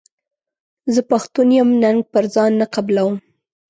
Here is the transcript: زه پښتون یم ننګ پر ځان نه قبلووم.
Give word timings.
زه 0.93 1.01
پښتون 1.11 1.47
یم 1.57 1.69
ننګ 1.83 1.99
پر 2.11 2.25
ځان 2.33 2.51
نه 2.59 2.65
قبلووم. 2.73 3.15